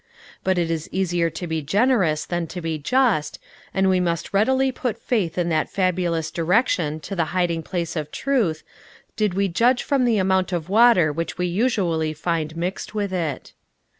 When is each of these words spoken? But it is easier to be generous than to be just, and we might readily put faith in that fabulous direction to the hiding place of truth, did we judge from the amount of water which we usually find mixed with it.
But 0.43 0.57
it 0.57 0.71
is 0.71 0.89
easier 0.91 1.29
to 1.29 1.45
be 1.45 1.61
generous 1.61 2.25
than 2.25 2.47
to 2.47 2.59
be 2.59 2.79
just, 2.79 3.37
and 3.71 3.87
we 3.87 3.99
might 3.99 4.33
readily 4.33 4.71
put 4.71 4.97
faith 4.97 5.37
in 5.37 5.49
that 5.49 5.69
fabulous 5.69 6.31
direction 6.31 6.99
to 7.01 7.15
the 7.15 7.25
hiding 7.37 7.61
place 7.61 7.95
of 7.95 8.09
truth, 8.09 8.63
did 9.15 9.35
we 9.35 9.47
judge 9.47 9.83
from 9.83 10.05
the 10.05 10.17
amount 10.17 10.53
of 10.53 10.69
water 10.69 11.13
which 11.13 11.37
we 11.37 11.45
usually 11.45 12.13
find 12.13 12.57
mixed 12.57 12.95
with 12.95 13.13
it. 13.13 13.53